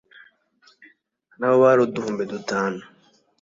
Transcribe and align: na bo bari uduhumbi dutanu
na 1.37 1.47
bo 1.51 1.55
bari 1.63 1.79
uduhumbi 1.83 2.23
dutanu 2.33 2.81